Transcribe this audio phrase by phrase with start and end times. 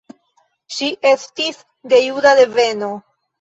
[0.77, 1.59] Ŝi estis
[1.93, 2.91] de juda deveno.